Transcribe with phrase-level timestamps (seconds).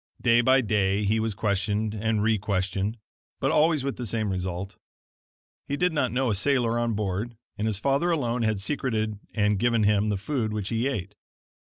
[0.19, 2.95] Day by day he was questioned and requestioned,
[3.39, 4.75] but always with the same result.
[5.67, 9.59] He did not know a sailor on board, and his father alone had secreted and
[9.59, 11.13] given him the food which he ate.